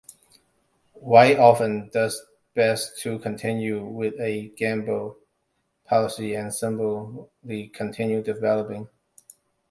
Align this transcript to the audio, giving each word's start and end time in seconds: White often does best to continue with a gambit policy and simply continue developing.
White 0.99 1.37
often 1.37 1.89
does 1.89 2.25
best 2.55 2.97
to 3.03 3.19
continue 3.19 3.85
with 3.85 4.19
a 4.19 4.47
gambit 4.57 5.13
policy 5.85 6.33
and 6.33 6.51
simply 6.51 7.67
continue 7.67 8.23
developing. 8.23 8.89